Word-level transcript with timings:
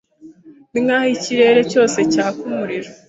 Ninkaho 0.71 1.07
ikirere 1.15 1.61
cyose 1.71 1.97
cyaka 2.13 2.39
umuriro. 2.47 2.89